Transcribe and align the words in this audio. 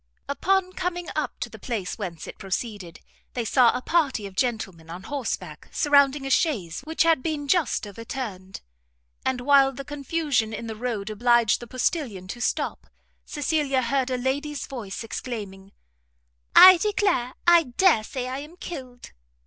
Upon 0.27 0.73
coming 0.73 1.09
up 1.15 1.39
to 1.41 1.47
the 1.51 1.59
place 1.59 1.99
whence 1.99 2.25
it 2.25 2.39
proceeded, 2.39 3.01
they 3.35 3.45
saw 3.45 3.69
a 3.77 3.83
party 3.83 4.25
of 4.25 4.35
gentlemen 4.35 4.89
on 4.89 5.03
horseback 5.03 5.69
surrounding 5.71 6.25
a 6.25 6.31
chaise 6.31 6.81
which 6.85 7.03
had 7.03 7.21
been 7.21 7.47
just 7.47 7.85
overturned; 7.85 8.61
and 9.23 9.41
while 9.41 9.71
the 9.71 9.85
confusion 9.85 10.53
in 10.55 10.65
the 10.65 10.75
road 10.75 11.11
obliged 11.11 11.59
the 11.59 11.67
postilion 11.67 12.27
to 12.29 12.41
stop 12.41 12.87
Cecilia 13.27 13.83
heard 13.83 14.09
a 14.09 14.17
lady's 14.17 14.65
voice 14.65 15.03
exclaiming, 15.03 15.71
"I 16.55 16.77
declare 16.77 17.35
I 17.45 17.65
dare 17.65 18.03
say 18.03 18.27
I 18.27 18.39
am 18.39 18.57
killed!" 18.57 19.11